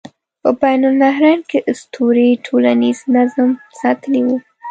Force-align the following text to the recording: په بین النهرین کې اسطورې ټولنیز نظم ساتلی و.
په 0.41 0.49
بین 0.59 0.81
النهرین 0.89 1.39
کې 1.49 1.59
اسطورې 1.71 2.27
ټولنیز 2.45 2.99
نظم 3.15 3.49
ساتلی 3.79 4.21
و. 4.25 4.27